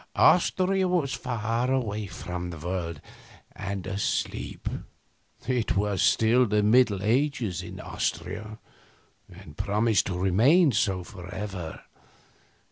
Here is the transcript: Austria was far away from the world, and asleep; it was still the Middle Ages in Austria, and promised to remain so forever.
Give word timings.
Austria 0.15 0.87
was 0.87 1.13
far 1.13 1.71
away 1.71 2.07
from 2.07 2.49
the 2.49 2.57
world, 2.57 2.99
and 3.55 3.85
asleep; 3.85 4.67
it 5.47 5.77
was 5.77 6.01
still 6.01 6.47
the 6.47 6.63
Middle 6.63 7.03
Ages 7.03 7.61
in 7.61 7.79
Austria, 7.79 8.57
and 9.31 9.55
promised 9.57 10.07
to 10.07 10.17
remain 10.17 10.71
so 10.71 11.03
forever. 11.03 11.81